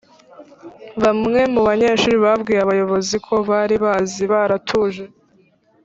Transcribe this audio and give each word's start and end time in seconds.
Bamwe 1.03 1.41
mu 1.53 1.61
banyeshuri 1.67 2.17
babwiye 2.25 2.59
abayoboziko 2.61 3.31
baribabizi 3.49 4.23
baratuje 4.31 5.03